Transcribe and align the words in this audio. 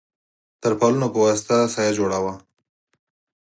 تر 0.61 0.71
پالونو 0.79 1.07
په 1.13 1.19
واسطه 1.25 1.57
سایه 1.73 1.91
جوړه 1.99 2.17
وه. 2.23 2.33